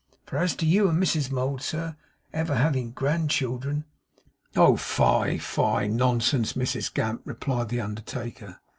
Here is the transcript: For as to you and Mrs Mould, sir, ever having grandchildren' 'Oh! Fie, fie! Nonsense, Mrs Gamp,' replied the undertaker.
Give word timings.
For 0.25 0.37
as 0.39 0.55
to 0.55 0.65
you 0.65 0.89
and 0.89 0.97
Mrs 0.99 1.29
Mould, 1.29 1.61
sir, 1.61 1.95
ever 2.33 2.55
having 2.55 2.89
grandchildren' 2.89 3.85
'Oh! 4.55 4.75
Fie, 4.75 5.37
fie! 5.37 5.85
Nonsense, 5.89 6.53
Mrs 6.53 6.91
Gamp,' 6.91 7.21
replied 7.23 7.69
the 7.69 7.81
undertaker. 7.81 8.59